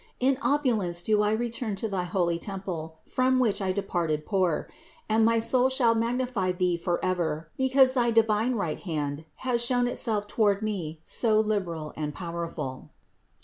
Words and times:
In 0.19 0.39
opulence 0.41 1.03
do 1.03 1.21
I 1.21 1.29
return 1.29 1.75
to 1.75 1.87
thy 1.87 2.05
holy 2.05 2.39
temple, 2.39 2.97
from 3.05 3.37
which 3.37 3.61
I 3.61 3.71
departed 3.71 4.25
poor; 4.25 4.67
and 5.07 5.23
my 5.23 5.37
soul 5.37 5.69
shall 5.69 5.93
magnify 5.93 6.53
Thee 6.53 6.75
forever, 6.75 7.51
because 7.55 7.93
thy 7.93 8.09
divine 8.09 8.55
right 8.55 8.79
hand 8.79 9.25
has 9.45 9.63
shown 9.63 9.87
itself 9.87 10.25
toward 10.27 10.63
me 10.63 10.99
so 11.03 11.39
liberal 11.39 11.93
and 11.95 12.15
powerful." 12.15 12.89